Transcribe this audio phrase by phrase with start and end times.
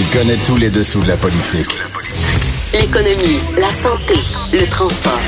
[0.00, 1.76] Il connaît tous les dessous de la politique.
[2.72, 4.14] L'économie, la santé,
[4.52, 5.18] le transport.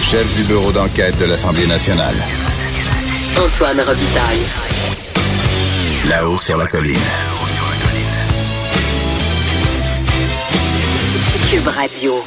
[0.00, 2.14] Chef du bureau d'enquête de l'Assemblée nationale.
[3.36, 4.40] Antoine Robitaille.
[6.08, 6.96] Là-haut sur la colline.
[11.50, 12.24] Cube Radio.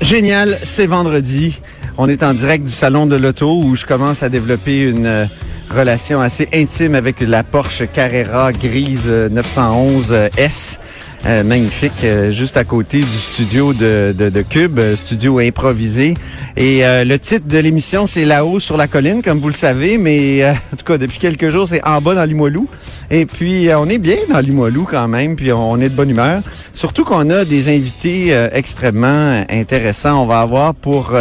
[0.00, 1.60] Génial, c'est vendredi.
[1.96, 5.26] On est en direct du salon de l'auto où je commence à développer une euh,
[5.70, 10.78] relation assez intime avec la Porsche Carrera grise euh, 911 euh, S.
[11.26, 16.14] Euh, magnifique, euh, juste à côté du studio de, de, de Cube, euh, studio improvisé.
[16.56, 19.98] Et euh, le titre de l'émission, c'est Là-haut sur la colline, comme vous le savez,
[19.98, 22.68] mais euh, en tout cas, depuis quelques jours, c'est en bas dans Limoilou.
[23.10, 26.08] Et puis, euh, on est bien dans Limoilou quand même, puis on est de bonne
[26.08, 26.40] humeur.
[26.72, 30.22] Surtout qu'on a des invités euh, extrêmement intéressants.
[30.22, 31.12] On va avoir pour...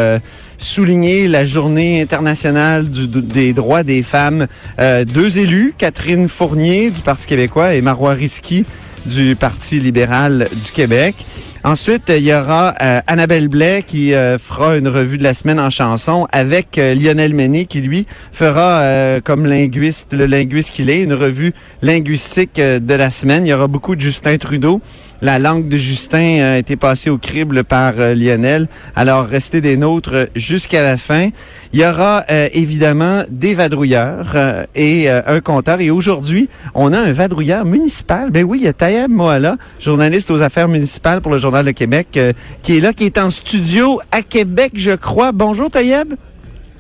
[0.60, 4.46] souligner la journée internationale du- des droits des femmes.
[4.80, 8.66] Euh, deux élus, Catherine Fournier du Parti québécois et Marois Risky
[9.06, 11.16] du Parti libéral du Québec.
[11.64, 15.60] Ensuite, il y aura euh, Annabelle Blais qui euh, fera une revue de la semaine
[15.60, 20.90] en chanson avec euh, Lionel Méné qui, lui, fera, euh, comme linguiste, le linguiste qu'il
[20.90, 23.46] est, une revue linguistique euh, de la semaine.
[23.46, 24.82] Il y aura beaucoup de Justin Trudeau.
[25.22, 28.70] La langue de Justin euh, a été passée au crible par euh, Lionel.
[28.96, 31.30] Alors, restez des nôtres euh, jusqu'à la fin.
[31.74, 34.36] Il y aura évidemment des vadrouilleurs
[34.74, 35.82] et un compteur.
[35.82, 38.32] Et aujourd'hui, on a un vadrouilleur municipal.
[38.32, 41.72] Ben oui, il y a Tayeb Moala, journaliste aux affaires municipales pour le Journal de
[41.72, 42.20] Québec,
[42.64, 45.32] qui est là, qui est en studio à Québec, je crois.
[45.32, 46.16] Bonjour Tayeb.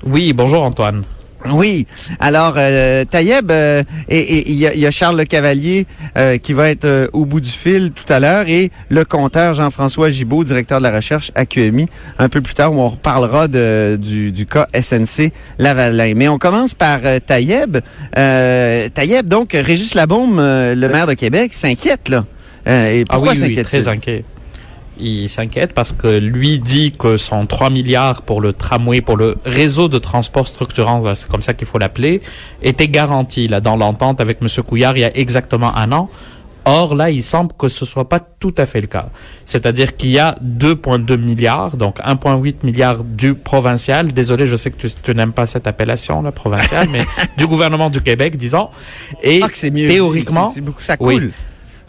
[0.03, 1.03] Oui, bonjour Antoine.
[1.49, 1.87] Oui.
[2.19, 5.85] Alors, euh, Tayeb, euh, et il y, a- il y a Charles Le Cavalier
[6.17, 9.53] euh, qui va être euh, au bout du fil tout à l'heure et le compteur
[9.53, 13.47] Jean-François Gibault, directeur de la recherche à QMI, un peu plus tard où on reparlera
[13.47, 16.13] de, du, du cas SNC Lavalin.
[16.15, 17.77] Mais on commence par euh, Tayeb.
[18.17, 22.25] Euh, Tayeb, donc, Régis Labaume, euh, le maire de Québec, s'inquiète, là.
[22.67, 23.83] Euh, et Ah pourquoi oui, oui, s'inquiète-t-il?
[23.83, 24.23] très inquiet.
[24.99, 29.37] Il s'inquiète parce que lui dit que son 3 milliards pour le tramway, pour le
[29.45, 32.21] réseau de transport structurant, c'est comme ça qu'il faut l'appeler,
[32.61, 34.47] était garanti là dans l'entente avec M.
[34.65, 36.09] Couillard il y a exactement un an.
[36.65, 39.07] Or, là, il semble que ce soit pas tout à fait le cas.
[39.45, 44.11] C'est-à-dire qu'il y a 2,2 milliards, donc 1,8 milliards du provincial.
[44.11, 47.05] Désolé, je sais que tu, tu n'aimes pas cette appellation, là, provincial, mais
[47.37, 48.69] du gouvernement du Québec, disons.
[49.23, 49.87] Et Ah, que c'est mieux.
[49.87, 51.07] théoriquement, beaucoup, ça coule.
[51.07, 51.31] oui,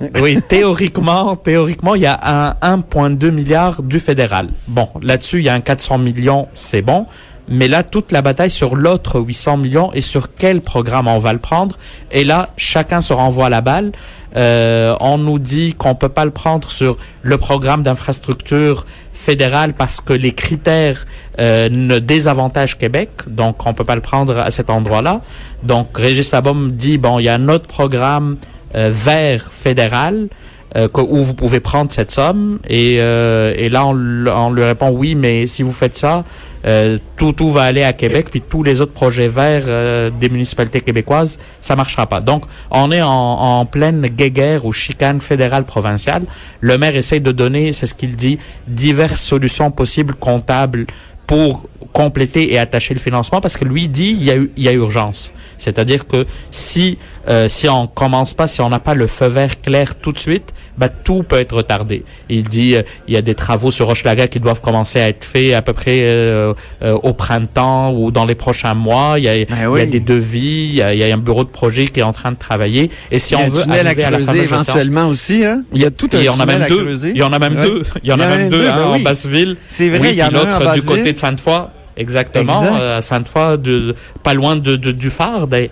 [0.49, 2.19] théoriquement, théoriquement, il y a
[2.63, 4.49] un 1,2 milliard du fédéral.
[4.69, 7.07] Bon, là-dessus, il y a un 400 millions, c'est bon.
[7.53, 11.33] Mais là, toute la bataille sur l'autre 800 millions et sur quel programme on va
[11.33, 11.77] le prendre.
[12.13, 13.91] Et là, chacun se renvoie la balle.
[14.37, 20.01] Euh, on nous dit qu'on peut pas le prendre sur le programme d'infrastructure fédéral parce
[20.01, 21.07] que les critères
[21.41, 25.21] euh, ne désavantagent Québec, donc on peut pas le prendre à cet endroit-là.
[25.65, 28.37] Donc Régis Labaume dit bon, il y a un autre programme
[28.75, 30.29] vert fédéral
[30.77, 32.59] euh, où vous pouvez prendre cette somme.
[32.69, 36.25] Et, euh, et là on, on lui répond oui mais si vous faites ça
[36.67, 40.29] euh, tout tout va aller à Québec puis tous les autres projets verts euh, des
[40.29, 42.21] municipalités québécoises ça marchera pas.
[42.21, 46.23] Donc on est en, en pleine guéguerre ou chicane fédérale provinciale.
[46.61, 48.39] Le maire essaye de donner c'est ce qu'il dit
[48.69, 50.87] diverses solutions possibles comptables
[51.27, 54.63] pour compléter et attacher le financement parce que lui dit il y a eu il
[54.65, 58.95] y a urgence c'est-à-dire que si euh, si on commence pas si on n'a pas
[58.95, 62.83] le feu vert clair tout de suite bah tout peut être retardé il dit euh,
[63.09, 65.73] il y a des travaux sur Hochelaga qui doivent commencer à être faits à peu
[65.73, 69.53] près euh, euh, au printemps ou dans les prochains mois il y a, il y
[69.65, 69.87] a oui.
[69.87, 72.13] des devis il y a, il y a un bureau de projet qui est en
[72.13, 74.19] train de travailler et si Il y a on veut tunnel à arriver à la
[74.19, 75.63] fameuse échéance- éventuellement aussi, hein?
[75.73, 76.83] Il y a tout un en tunnel même à deux.
[76.85, 77.11] creuser.
[77.15, 77.63] Il y en a même Ouais.
[77.67, 77.83] deux.
[78.03, 79.03] Il y en a même deux, ben hein, en oui.
[79.03, 79.57] Basseville.
[79.69, 81.69] C'est vrai, oui, il y en a un l'autre du côté de Sainte-Foy.
[82.01, 82.81] Exactement, Exact.
[82.81, 85.71] euh, à Sainte-Foy, de, pas loin de, de- du phare, des-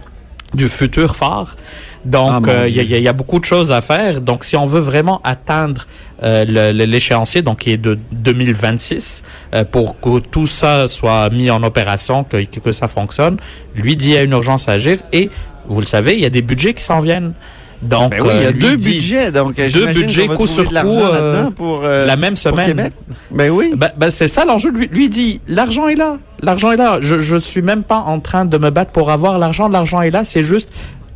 [0.55, 1.57] du futur phare.
[1.57, 4.21] Ah, Donc, mon euh, il y, a- y beaucoup de choses à faire.
[4.21, 5.87] Donc, si on veut vraiment atteindre
[6.23, 9.23] euh, l'échéancier, donc qui est de 2026,
[9.55, 13.37] euh, pour que tout ça soit mis en opération, que, que, que ça fonctionne,
[13.75, 14.99] lui dit il y a une urgence à agir.
[15.13, 15.31] Et,
[15.69, 17.35] vous le savez, il y a des budgets qui s'en viennent.
[17.81, 20.65] Donc, Ben oui, il y a euh, deux dit- budgets, donc deux budgets coup sur
[20.69, 22.67] coup, euh, pour euh, la même semaine.
[22.67, 22.93] Québec.
[23.31, 23.73] Ben oui.
[23.77, 24.71] Ben, ben, c'est ça l'enjeu.
[24.71, 26.19] Lui, lui dit, l'argent est là.
[26.43, 26.99] L'argent est là.
[27.01, 29.69] Je, je suis même pas en train de me battre pour avoir l'argent.
[29.69, 30.25] L'argent est là.
[30.25, 30.69] C'est juste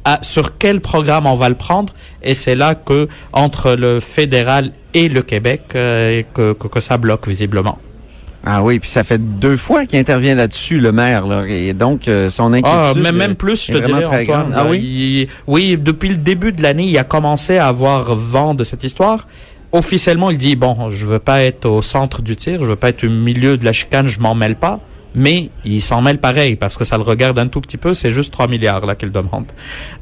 [0.04, 1.92] à, sur quel programme on va le prendre.
[2.22, 6.96] Et c'est là que, entre le fédéral et le Québec, euh, que, que, que ça
[6.96, 7.78] bloque visiblement.
[8.44, 12.08] Ah oui, puis ça fait deux fois qu'il intervient là-dessus, le maire, là, et donc
[12.08, 12.70] euh, son inquiétude.
[12.72, 14.40] Ah, même, euh, même plus, je te vraiment dirais, très Antoine.
[14.50, 14.52] grande.
[14.56, 14.78] Ah Euh, oui?
[14.78, 18.82] il- oui, depuis le début de l'année, il a commencé à avoir vent de cette
[18.82, 19.28] histoire.
[19.70, 22.88] Officiellement, il dit, bon, je veux pas être au centre du tir, je veux pas
[22.90, 24.80] être au milieu de la chicane, je m'en mêle pas.
[25.14, 27.92] mais il s'en mêle pareil parce que ça le regarde un tout petit peu.
[27.92, 29.44] C'est juste 3 milliards là qu'il demande.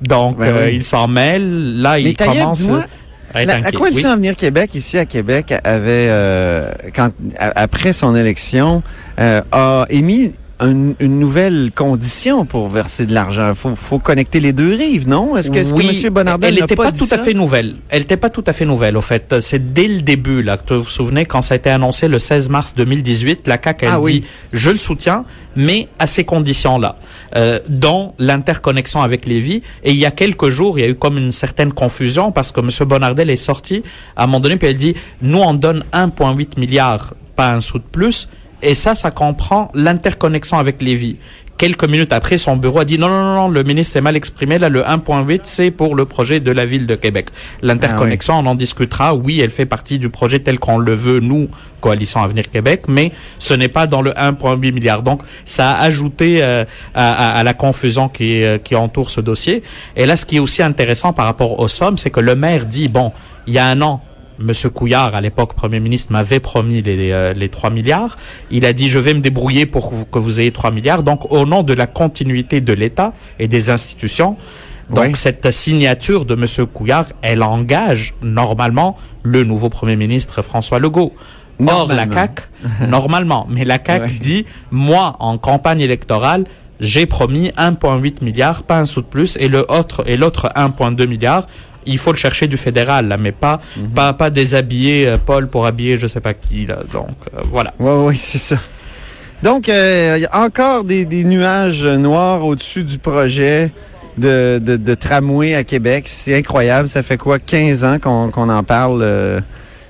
[0.01, 1.81] Donc Ben euh, il s'en mêle.
[1.83, 2.69] Là, Mais il commence.
[3.35, 3.73] À La, inquiet.
[3.73, 4.13] coalition Oui.
[4.15, 8.83] Avenir Québec, ici à Québec, avait, euh, quand, après son élection,
[9.19, 13.55] euh, a émis un- une nouvelle condition pour verser de l'argent.
[13.55, 15.37] faut, faut connecter les deux rives, non?
[15.37, 16.13] Est-ce que, est-ce Oui, que M.
[16.13, 17.75] Bonardel elle n'était pas, tout à fait nouvelle.
[17.89, 19.37] Elle n'était pas tout à fait nouvelle, au fait.
[19.41, 22.19] C'est dès le début, là, que vous vous souvenez, quand ça a été annoncé le
[22.19, 24.25] 16 mars 2018, la CAQ, elle Ah dit, oui.
[24.53, 25.25] je le soutiens,
[25.57, 26.97] mais à ces conditions-là,
[27.37, 29.63] euh, dont l'interconnexion avec Lévis.
[29.83, 32.53] Et il y a quelques jours, il y a eu comme une certaine confusion parce
[32.53, 32.69] que M.
[32.89, 33.83] Bonardel est sorti
[34.17, 37.79] à un moment donné, puis elle dit, nous, on donne 1,8 milliard, pas un sou
[37.79, 38.29] de plus.
[38.63, 41.17] Et ça, ça comprend l'interconnexion avec Lévis.
[41.57, 44.17] Quelques minutes après, son bureau a dit non, non, non, non, le ministre s'est mal
[44.17, 44.59] exprimé.
[44.59, 47.29] Là, le 1.8, c'est pour le projet de la ville de Québec.
[47.61, 49.15] L'interconnexion, on en discutera.
[49.15, 51.49] Oui, elle fait partie du projet tel qu'on le veut, nous,
[51.83, 55.03] Coalition Avenir Québec, mais ce n'est pas dans le 1.8 milliard.
[55.03, 56.65] Donc, ça a ajouté euh,
[56.95, 59.63] à, à- à la confusion qui, euh, qui entoure ce dossier.
[59.97, 62.65] Et là, ce qui est aussi intéressant par rapport aux sommes, c'est que le maire
[62.65, 63.13] dit, bon,
[63.47, 64.03] il y a un an,
[64.41, 68.17] Monsieur Couillard, à l'époque Premier ministre, m'avait promis les, euh, les 3 milliards.
[68.51, 71.03] Il a dit, je vais me débrouiller pour que vous, ayez 3 milliards.
[71.03, 74.37] Donc, au nom de la continuité de l'État et des institutions,
[74.89, 81.13] donc cette signature de Monsieur Couillard, elle engage normalement le nouveau Premier ministre François Legault.
[81.67, 82.15] Or, la Normalement.
[82.15, 82.43] CAQ,
[82.89, 86.45] normalement, mais la CAQ dit, moi, en campagne électorale,
[86.81, 91.07] j'ai promis 1,8 milliard, pas un sou de plus, et le autre, et l'autre 1,2
[91.07, 91.47] milliard,
[91.87, 93.91] il faut le chercher du fédéral, là, mais pas, Mhm.
[93.91, 96.79] pas, pas déshabiller euh, Paul pour habiller je sais pas qui, là.
[96.93, 97.73] Donc, euh, voilà.
[97.79, 98.57] Oui, oui, c'est ça.
[99.43, 103.73] Donc, euh, il y a encore des, des nuages noirs au-dessus du projet
[104.19, 106.05] de, de, de tramway à Québec.
[106.09, 106.89] C'est incroyable.
[106.91, 109.01] Ça fait quoi, 15 ans qu'on en parle?
[109.03, 109.41] euh,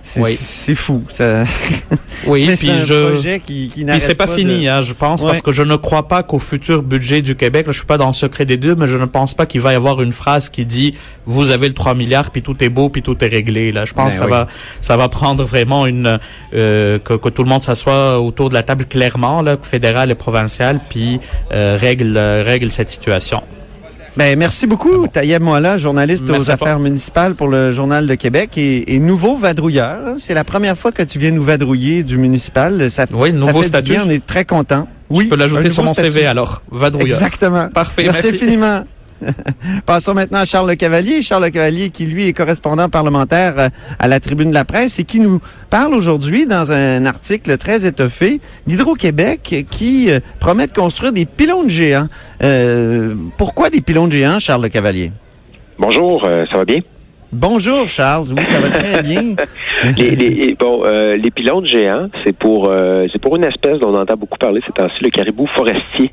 [0.03, 0.35] c'est Oui.
[0.35, 1.03] c'est fou.
[1.09, 1.45] Ça,
[2.27, 5.23] Oui, c'est puis un je, projet qui, qui Puis c'est pas, fini, hein, je pense,
[5.23, 5.29] Ouais.
[5.29, 7.99] parce que je ne crois pas qu'au futur budget du Québec, là, je suis pas
[7.99, 10.13] dans le secret des deux, mais je ne pense pas qu'il va y avoir une
[10.13, 10.95] phrase qui dit
[11.27, 13.73] vous avez le 3 milliards, puis tout est beau, puis tout est réglé.
[13.73, 14.31] Là, je pense Ben que ça oui.
[14.31, 14.47] va,
[14.81, 16.19] ça va prendre vraiment une
[16.55, 20.15] euh, que, que tout le monde s'assoit autour de la table clairement, là, fédéral et
[20.15, 21.21] provincial, puis
[21.53, 23.43] euh, règle euh, règle cette situation.
[24.17, 28.59] Ben, merci beaucoup, Taïeb Moala, journaliste Merci aux affaires municipales pour le Journal de Québec
[28.59, 30.17] et, et nouveau vadrouilleur.
[30.19, 32.91] C'est la première fois que tu viens nous vadrouiller du municipal.
[32.91, 33.91] Ça, Oui, ça nouveau fait du statut.
[33.93, 34.89] bien, on est très contents.
[35.11, 36.13] Oui, je peux l'ajouter sur mon statut.
[36.13, 37.17] CV alors, vadrouilleur.
[37.17, 37.69] Exactement.
[37.69, 38.45] Parfait, Merci, merci.
[38.45, 38.85] infiniment.
[39.87, 41.23] Passons maintenant à Charles Le Cavalier.
[41.23, 43.69] Charles Le Cavalier, qui lui est correspondant parlementaire euh,
[43.99, 47.87] à la Tribune de la Presse et qui nous parle aujourd'hui dans un article très
[47.87, 52.09] étoffé d'Hydro-Québec qui euh, promet de construire des pylônes géants.
[52.43, 55.13] Euh, pourquoi des pylônes géants, Charles Le Cavalier?
[55.79, 56.79] Bonjour, euh, ça va bien?
[57.33, 59.37] Bonjour Charles, oui, ça va très bien.
[59.97, 63.89] les, les- bon, euh, les pylônes géants, c'est pour euh, c'est pour une espèce dont
[63.95, 66.11] on entend beaucoup parler ces temps-ci, le caribou forestier,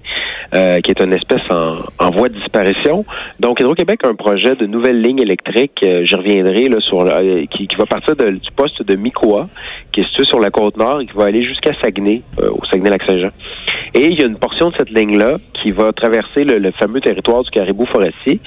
[0.56, 3.06] euh, qui est une espèce en, en voie de disparition.
[3.40, 7.44] Donc, Hydro-Québec a un projet de nouvelle ligne électrique, euh, j'y reviendrai, là, sur euh,
[7.52, 9.48] qui, qui va partir du poste de Mikoa,
[9.92, 12.64] qui est situé sur la côte nord et qui va aller jusqu'à Saguenay, euh, au
[12.72, 13.30] Saguenay-Lac-Saint-Jean.
[13.94, 17.00] Et il y a une portion de cette ligne-là qui va traverser le, le fameux
[17.02, 18.40] territoire du caribou forestier.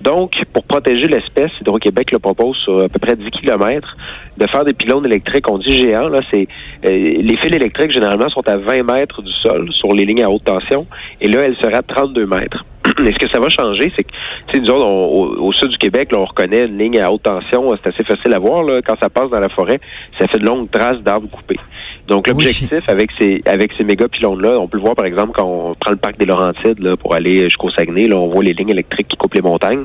[0.00, 3.96] Donc, pour protéger l'espèce, Hydro-Québec le propose sur à peu près 10 kilomètres
[4.38, 5.50] de faire des pylônes électriques.
[5.50, 6.46] On dit géants, là, c'est
[6.86, 10.30] euh, les fils électriques généralement sont à 20 mètres du sol sur les lignes à
[10.30, 10.86] haute tension,
[11.20, 12.64] et là, elle sera à 32 mètres.
[13.00, 14.12] Et ce que ça va changer, c'est que,
[14.48, 17.22] tu sais, nous autres, au, sud du Québec, là, on reconnaît une ligne à haute
[17.22, 19.80] tension, c'est assez facile à voir, quand ça passe dans la forêt,
[20.18, 21.60] ça fait de longues traces d'arbres coupés.
[22.08, 25.44] Donc, l'objectif avec ces avec ces méga pylônes-là, on peut le voir, par exemple, quand
[25.44, 28.52] on prend le parc des Laurentides, là, pour aller jusqu'au Saguenay, là, on voit les
[28.52, 29.84] lignes électriques qui coupent les montagnes.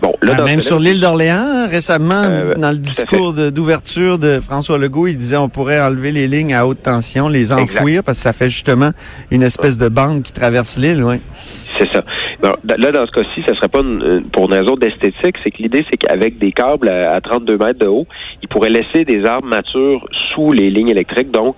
[0.00, 4.78] Bon, là, Ah, même sur l'île d'Orléans, récemment, Euh, dans le discours d'ouverture de, François
[4.78, 8.22] Legault, il disait on pourrait enlever les lignes à haute tension, les enfouir, parce que
[8.22, 8.90] ça fait justement
[9.30, 11.16] une espèce de bande qui traverse l'île, oui.
[11.82, 12.02] C'est ça.
[12.42, 15.84] Là, dans ce cas-ci, ça serait pas une- pour une raison d'esthétique, c'est que l'idée,
[15.90, 18.06] c'est qu'avec des câbles à, à 32 mètres de haut,
[18.42, 21.56] ils pourraient laisser des arbres matures sous les lignes électriques, donc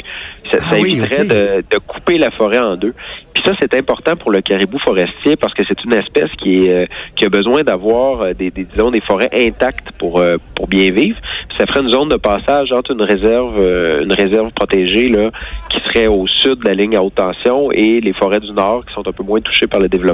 [0.50, 2.94] ça, ça Ah oui, éviterait de, de couper la forêt en deux.
[3.34, 6.72] Puis ça, c'est important pour le caribou forestier parce que c'est une espèce qui est
[6.72, 10.68] euh, qui a besoin d'avoir euh, des, des disons des forêts intactes pour euh, pour
[10.68, 11.18] bien vivre.
[11.48, 15.30] Puis ça ferait une zone de passage entre une réserve euh, une réserve protégée là
[15.68, 18.84] qui serait au sud de la ligne à haute tension et les forêts du nord
[18.86, 20.13] qui sont un peu moins touchées par le développement.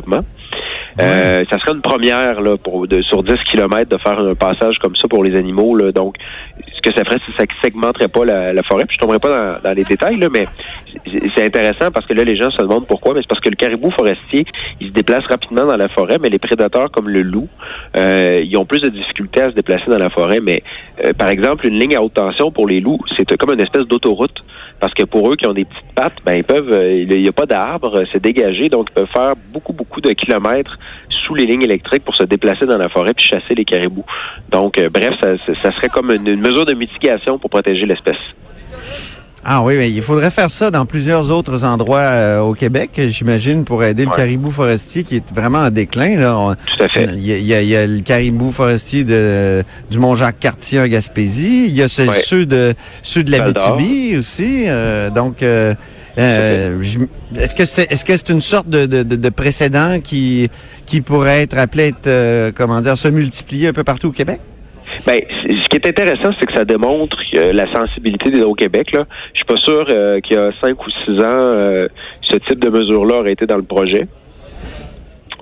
[1.00, 4.78] Euh, ça serait une première là, pour de, sur 10 km de faire un passage
[4.78, 5.76] comme ça pour les animaux.
[5.76, 5.92] Là.
[5.92, 6.16] Donc,
[6.80, 8.84] que ça ferait, c'est que ça segmenterait pas la, forêt.
[8.86, 10.46] Puis je tomberai pas dans, les détails, là, mais
[11.34, 13.14] c'est intéressant parce que là, les gens se demandent pourquoi.
[13.14, 14.44] Mais c'est parce que le caribou forestier,
[14.80, 17.48] il se déplace rapidement dans la forêt, mais les prédateurs comme le loup,
[17.96, 20.40] euh, ils ont plus de difficultés à se déplacer dans la forêt.
[20.40, 20.62] Mais
[21.04, 23.84] euh, par exemple, une ligne à haute tension pour les loups, c'est comme une espèce
[23.84, 24.44] d'autoroute.
[24.80, 27.28] Parce que pour eux qui ont des petites pattes, ben ils peuvent, euh, il n'y
[27.28, 30.78] a pas d'arbres, c'est dégagé, donc ils peuvent faire beaucoup, beaucoup de kilomètres
[31.30, 34.04] sous les lignes électriques pour se déplacer dans la forêt puis chasser les caribous.
[34.50, 35.28] Donc, euh, bref, ça,
[35.62, 38.16] ça, serait comme une, une mesure de mitigation pour protéger l'espèce.
[39.42, 43.64] Ah oui, mais il faudrait faire ça dans plusieurs autres endroits euh, au Québec, j'imagine,
[43.64, 46.16] pour aider le caribou forestier qui est vraiment en déclin.
[46.18, 46.56] Là.
[46.66, 47.04] Tout à fait.
[47.14, 51.64] Il y a, y y le caribou forestier de, du Mont-Jacques-Cartier en Gaspésie.
[51.68, 52.12] Il y a ce- Ouais.
[52.14, 54.64] ceux de ceux de l'Abitibi aussi.
[54.68, 55.74] euh, donc, euh,
[56.20, 56.78] euh,
[57.36, 60.48] est-ce que c'est est-ce que c'est une sorte de, de, de- de précédent qui
[60.86, 64.40] qui pourrait être appelé euh, comment dire se multiplier un peu partout au Québec?
[65.06, 68.90] Ben, ce qui est intéressant, c'est que ça démontre que la sensibilité d'Hydro-Québec.
[68.92, 71.86] Là, je suis pas sûr euh, qu'il y a cinq ou six ans, euh,
[72.22, 74.08] ce type de mesure-là aurait été dans le projet.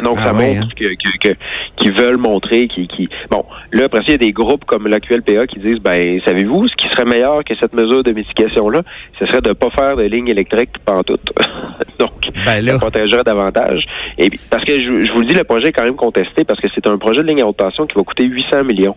[0.02, 0.69] Donc, Ah ça montre hein.
[0.76, 1.35] que, que, que-
[1.76, 4.87] qu'ils veulent montrer, qui, qui, bon, là après ça, il y a des groupes comme
[4.88, 8.83] l'AQLPA qui disent, ben, savez-vous, ce qui serait meilleur que cette mesure de mitigation-là,
[9.19, 11.31] ce serait de pas faire de ligne électrique pantoute.
[11.99, 12.11] Donc,
[12.47, 12.73] Ben là.
[12.73, 13.82] ça protégerait davantage.
[14.18, 16.44] Et puis, parce que je, je vous le dis, le projet est quand même contesté
[16.44, 18.97] parce que c'est un projet de ligne à haute tension qui va coûter 800 millions.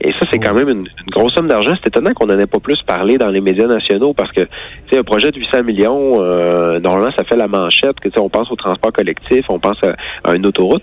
[0.00, 1.74] Et ça, c'est quand même une, une grosse somme d'argent.
[1.82, 4.48] C'est étonnant qu'on n'en ait pas plus parlé dans les médias nationaux parce que, tu
[4.92, 8.20] sais, un projet de 800 millions, euh, normalement, ça fait la manchette que, tu sais,
[8.20, 9.94] on pense au transport collectif, on pense à,
[10.28, 10.82] à une autoroute.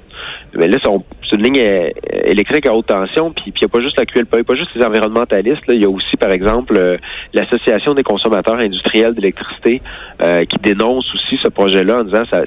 [0.54, 1.90] Mais là, on- c'est une ligne euh,
[2.26, 4.86] électrique à haute tension, puis il n'y a pas juste la QLPA, pas juste les
[4.86, 5.64] environnementalistes.
[5.70, 6.98] Il y a aussi, par exemple, euh,
[7.34, 9.82] l'Association des consommateurs industriels d'électricité
[10.22, 12.44] euh, qui dénonce aussi ce projet-là en disant ça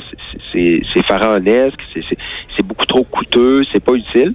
[0.53, 4.35] c'est- pharaonesque, c'est beaucoup trop coûteux, c'est pas utile.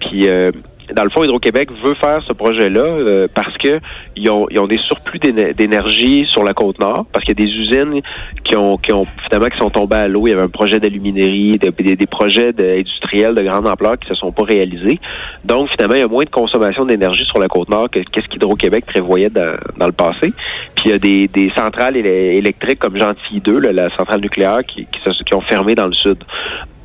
[0.00, 0.50] Puis euh,
[0.92, 3.80] dans le fond, Hydro-Québec veut faire ce projet-là euh, parce que
[4.16, 7.42] ils ont, ils ont des surplus d'éne- d'énergie sur la côte nord, parce qu'il y
[7.42, 8.00] a des usines
[8.44, 10.26] qui ont, qui ont finalement qui sont tombées à l'eau.
[10.26, 14.08] Il y avait un projet d'alluminerie, de- des, des projets industriels de grande ampleur qui
[14.08, 15.00] se sont pas réalisés.
[15.44, 18.28] Donc finalement, il y a moins de consommation d'énergie sur la côte nord que qu'est-ce
[18.28, 20.32] qu'Hydro-Québec prévoyait dans, dans le passé.
[20.76, 24.60] Puis il y a des, centrales éle- électriques comme Gentilly 2, là, la centrale nucléaire,
[24.66, 26.18] qui, qui, se- qui ont fermé dans le sud.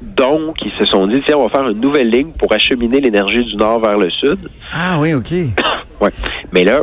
[0.02, 3.44] Donc, ils se sont dit, tiens, on va faire une nouvelle ligne pour acheminer l'énergie
[3.44, 4.38] du nord vers le sud.
[4.72, 5.32] Ah oui, ok.
[6.02, 6.12] Ouais.
[6.54, 6.82] Mais là,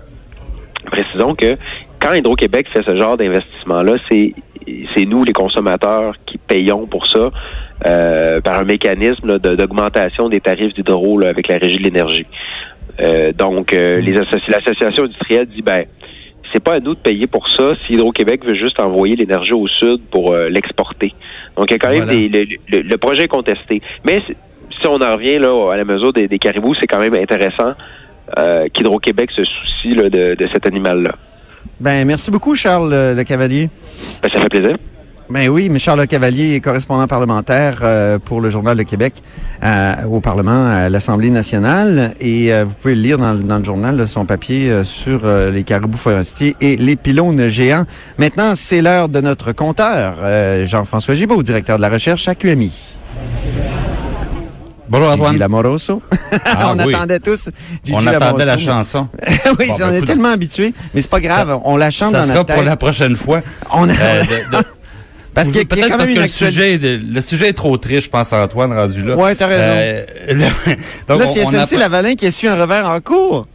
[0.93, 1.57] précisons que
[2.01, 4.35] quand Hydro-Québec fait ce genre d'investissement-là, c'est
[4.95, 7.29] c'est nous, les consommateurs, qui payons pour ça
[7.87, 12.27] euh, par un mécanisme de- d'augmentation des tarifs d'hydro avec la Régie de l'énergie.
[13.01, 15.85] Euh, donc, euh, les associ- l'association industrielle dit, ben,
[16.53, 19.69] c'est pas à nous de payer pour ça si Hydro-Québec veut juste envoyer l'énergie au
[19.69, 21.15] sud pour euh, l'exporter.
[21.57, 22.13] Donc, il y a quand même Voilà.
[22.13, 23.81] des, le, le- le projet est contesté.
[24.05, 27.15] Mais si on en revient là à la mesure des, des caribous, c'est quand même
[27.15, 27.73] intéressant
[28.39, 31.15] euh, qu'Hydro-Québec se soucie là, de, de cet animal-là.
[31.81, 33.69] Ben merci beaucoup Charles Le Cavalier.
[34.23, 34.77] Ben, ça fait plaisir.
[35.29, 39.13] Ben oui, mais Charles Le Cavalier est correspondant parlementaire euh, pour le Journal de Québec
[39.65, 42.15] euh, au Parlement, à l'Assemblée nationale.
[42.21, 45.65] Et euh, vous pouvez lire dans, le- dans le journal, là, son papier sur les
[45.65, 47.87] caribous forestiers et les pylônes géants.
[48.19, 50.15] Maintenant, c'est l'heure de notre compteur,
[50.65, 52.73] Jean-François Gibault, directeur de la recherche à QMI.
[54.89, 55.39] Bonjour Gigi Antoine.
[55.39, 56.03] Lamoroso.
[56.45, 56.95] Ah on oui.
[56.95, 57.49] attendait tous
[57.83, 59.09] Gigi On attendait la chanson.
[59.59, 62.19] oui, Bon, on ben, est tellement habitués, mais c'est pas grave, on la chante Ça
[62.19, 62.65] dans sera notre pour tête.
[62.67, 63.41] la prochaine fois.
[63.73, 64.65] On a- Euh, de- de-
[65.37, 68.73] parce a Peut-être parce que le sujet, le sujet est trop triste, je pense, Antoine,
[68.73, 69.15] rendu là.
[69.17, 69.63] Ouais, t'as raison.
[69.63, 70.47] Euh, là,
[71.07, 73.47] donc, Là, c'est on SNC apprend- Lavalin qui essuie un revers en cours.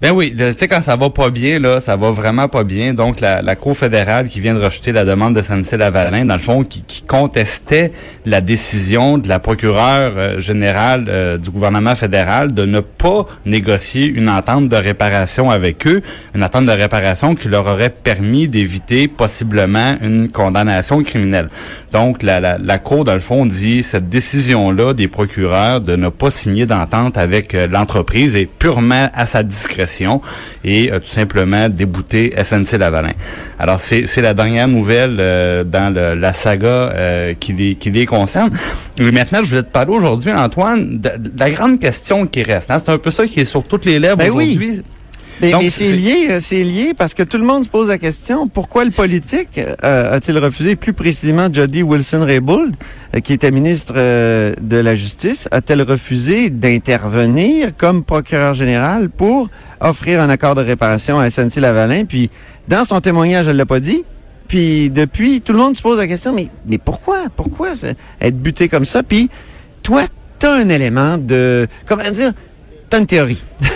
[0.00, 2.94] Ben oui, tu sais, quand ça va pas bien, là, ça va vraiment pas bien.
[2.94, 6.40] Donc, la, la Cour fédérale qui vient de rejeter la demande de SNC-Lavalin, dans le
[6.40, 7.90] fond, qui, qui contestait
[8.24, 14.04] la décision de la procureure euh, générale euh, du gouvernement fédéral de ne pas négocier
[14.06, 16.00] une entente de réparation avec eux,
[16.32, 21.48] une entente de réparation qui leur aurait permis d'éviter possiblement une condamnation criminelle.
[21.90, 26.08] Donc, la, la, la Cour, dans le fond, dit cette décision-là des procureurs de ne
[26.08, 29.87] pas signer d'entente avec euh, l'entreprise est purement à sa discrétion
[30.64, 33.12] et euh, tout simplement débouter SNC-Lavalin.
[33.58, 37.90] Alors, c'est c'est la dernière nouvelle euh, dans le- la saga euh, qui, les, qui
[37.90, 38.50] les concerne.
[39.00, 42.70] Mais maintenant, je voulais te parler aujourd'hui, Antoine, de, de la grande question qui reste.
[42.70, 42.78] hein.
[42.78, 44.80] C'est un peu ça qui est sur toutes les lèvres Ben oui.
[45.40, 47.88] Mais, Donc, mais c'est lié, euh, c'est lié parce que tout le monde se pose
[47.88, 52.74] la question pourquoi le politique euh, a-t-il refusé, plus précisément Jody Wilson-Raybould,
[53.14, 59.48] euh, qui était ministre euh, de la Justice, a-t-elle refusé d'intervenir comme procureur général pour
[59.80, 62.04] offrir un accord de réparation à SNC Lavalin?
[62.04, 62.30] Puis
[62.66, 64.04] dans son témoignage, elle l'a pas dit.
[64.48, 67.88] Puis depuis, tout le monde se pose la question mais mais pourquoi, pourquoi ça-
[68.20, 69.02] être buté comme ça?
[69.02, 69.28] Puis
[69.82, 70.02] toi,
[70.40, 72.32] tu as un élément de, comment dire,
[72.90, 73.42] T'as une théorie.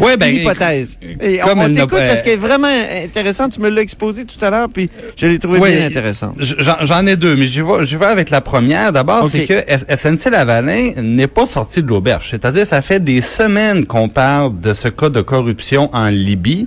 [0.00, 0.98] Ouais, ben, une hypothèse.
[1.20, 2.68] Et comme on, on t'écoute parce qu'elle est vraiment
[3.04, 3.52] intéressante.
[3.52, 6.36] Tu me l'as exposé tout à l'heure, puis je l'ai trouvé Ouais, bien intéressante.
[6.40, 8.92] J'en ai deux, mais je vais, je vais avec la première.
[8.92, 9.60] D'abord, c'est que
[9.94, 12.28] SNC-Lavalin n'est pas sorti de l'auberge.
[12.30, 16.66] C'est-à-dire, ça fait des semaines qu'on parle de ce cas de corruption en Libye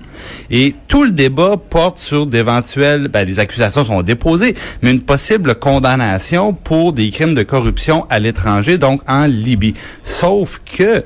[0.51, 5.55] et tout le débat porte sur d'éventuelles, ben, les accusations sont déposées, mais une possible
[5.55, 9.73] condamnation pour des crimes de corruption à l'étranger, donc en Libye.
[10.03, 11.03] Sauf que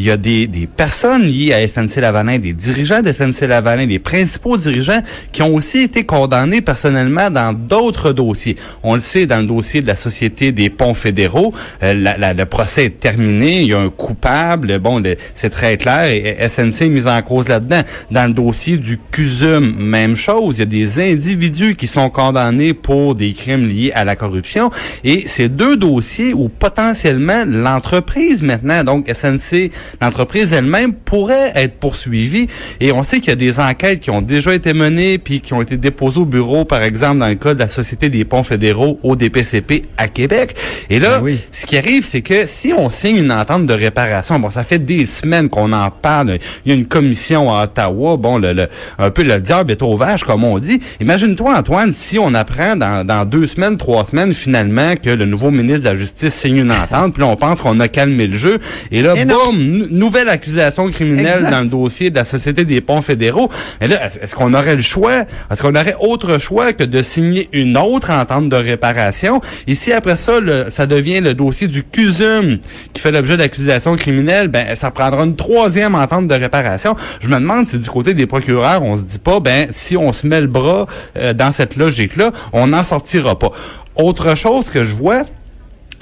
[0.00, 4.56] il y a des, des personnes liées à SNC-Lavalin, des dirigeants de SNC-Lavalin, des principaux
[4.56, 8.56] dirigeants qui ont aussi été condamnés personnellement dans d'autres dossiers.
[8.82, 11.52] On le sait, dans le dossier de la Société des ponts fédéraux,
[11.82, 15.02] euh, la- la- le procès est terminé, il y a un coupable, bon,
[15.34, 17.82] c'est très clair, et, SNC est mis en cause là-dedans.
[18.10, 22.72] Dans le dossier du CUSUM, même chose, il y a des individus qui sont condamnés
[22.72, 24.70] pour des crimes liés à la corruption,
[25.04, 32.48] et c'est deux dossiers où potentiellement l'entreprise maintenant, donc SNC, l'entreprise elle-même pourrait être poursuivie.
[32.80, 35.52] Et on sait qu'il y a des enquêtes qui ont déjà été menées puis qui
[35.54, 38.42] ont été déposées au bureau, par exemple, dans le cas de la Société des ponts
[38.42, 40.54] fédéraux au DPCP à Québec.
[40.88, 41.38] Et là, Ben oui.
[41.52, 44.78] ce qui arrive, c'est que si on signe une entente de réparation, bon, ça fait
[44.78, 46.38] des semaines qu'on en parle.
[46.64, 48.68] Il y a une commission à Ottawa, bon, le, le-
[48.98, 50.80] un peu le diable est au vache, comme on dit.
[51.00, 55.50] Imagine-toi, Antoine, si on apprend dans, dans deux semaines, trois semaines, finalement, que le nouveau
[55.50, 58.36] ministre de la Justice signe une entente, puis là, on pense qu'on a calmé le
[58.36, 58.58] jeu.
[58.90, 61.50] Et là, Et boum, nouvelle accusation criminelle Exact.
[61.50, 63.50] dans le dossier de la Société des ponts fédéraux.
[63.80, 65.24] Mais là, est-ce qu'on aurait le choix?
[65.50, 69.40] Est-ce qu'on aurait autre choix que de signer une autre entente de réparation?
[69.66, 72.58] Et si après ça, le- ça devient le dossier du CUSUM
[72.92, 76.96] qui fait l'objet d'accusations criminelles, ben, ça prendra une troisième entente de réparation.
[77.20, 80.12] Je me demande si du côté des procureurs, on se dit pas, ben, si on
[80.12, 80.86] se met le bras
[81.18, 83.50] euh, dans cette logique-là, on n'en sortira pas.
[83.96, 85.24] Autre chose que je vois,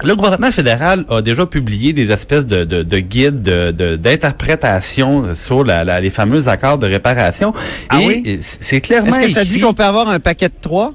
[0.03, 5.35] le gouvernement fédéral a déjà publié des espèces de, de, de guides de- de- d'interprétation
[5.35, 7.53] sur la, la- les fameux accords de réparation.
[7.89, 8.37] Ah Et oui?
[8.41, 10.93] c'est clairement Est-ce que ça dit qu'on peut avoir un paquet de trois?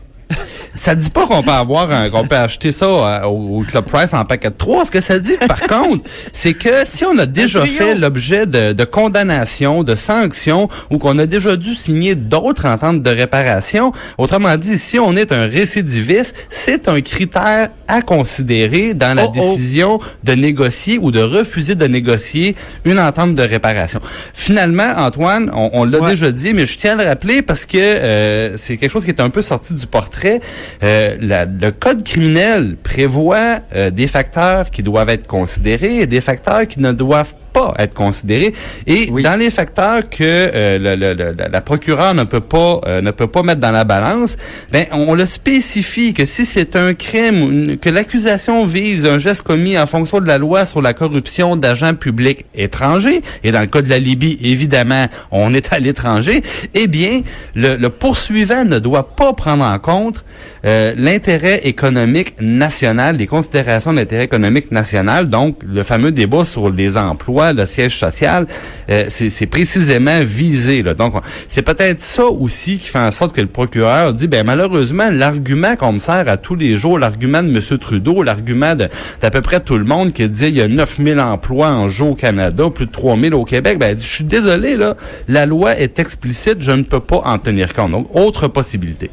[0.74, 3.84] Ça dit pas qu'on peut avoir un, qu'on peut acheter ça euh, au, au Club
[3.84, 4.84] Price en paquet de trois.
[4.84, 8.72] Ce que ça dit, par contre, c'est que si on a déjà fait l'objet de,
[8.72, 14.56] de condamnation, de sanctions, ou qu'on a déjà dû signer d'autres ententes de réparation, autrement
[14.56, 19.40] dit, si on est un récidiviste, c'est un critère à considérer dans la Oh, oh.
[19.40, 22.54] décision de négocier ou de refuser de négocier
[22.84, 24.00] une entente de réparation.
[24.34, 26.10] Finalement, Antoine, on, on l'a Ouais.
[26.10, 29.10] déjà dit, mais je tiens à le rappeler parce que euh, c'est quelque chose qui
[29.10, 30.40] est un peu sorti du portrait.
[30.82, 36.66] Euh, le code criminel prévoit euh, des facteurs qui doivent être considérés et des facteurs
[36.66, 38.52] qui ne doivent pas être considérés.
[38.86, 39.22] Et Oui.
[39.22, 43.12] dans les facteurs que euh, le- le- le- la, procureure ne peut pas euh, ne
[43.12, 44.36] peut pas mettre dans la balance,
[44.72, 49.78] ben on le spécifie que si c'est un crime, que l'accusation vise un geste commis
[49.78, 53.82] en fonction de la loi sur la corruption d'agents publics étrangers, et dans le cas
[53.82, 56.42] de la Libye, évidemment, on est à l'étranger,
[56.74, 57.20] eh bien,
[57.54, 60.24] le, le poursuivant ne doit pas prendre en compte
[60.64, 66.96] euh, l'intérêt économique national, les considérations d'intérêt économique national, donc le fameux débat sur les
[66.96, 68.46] emplois, le siège social,
[68.90, 70.82] euh, c'est précisément visé.
[70.82, 70.94] Là.
[70.94, 74.44] Donc, on- c'est peut-être ça aussi qui fait en sorte que le procureur dit, ben
[74.44, 77.78] malheureusement, l'argument qu'on me sert à tous les jours, l'argument de M.
[77.78, 78.88] Trudeau, l'argument de-
[79.20, 82.04] d'à peu près tout le monde qui dit il y a 9000 emplois en jeu
[82.06, 84.96] au Canada, plus de 3000 au Québec, ben elle dit, je suis désolé, là,
[85.28, 87.90] la loi est explicite, je ne peux pas en tenir compte.
[87.92, 89.10] Donc, autre possibilité.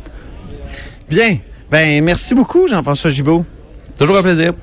[1.09, 1.37] Bien.
[1.69, 3.45] Ben, merci beaucoup, Jean-François Gibault.
[3.97, 4.53] Toujours un plaisir.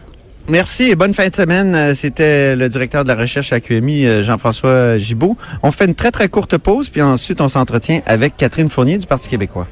[0.49, 1.75] Merci et bonne fin de semaine.
[1.75, 5.37] Euh, C'était le directeur de la recherche à QMI, euh, Jean-François Gibault.
[5.63, 9.07] On fait une très, très courte pause, puis ensuite, on s'entretient avec Catherine Fournier du
[9.07, 9.69] Parti québécois.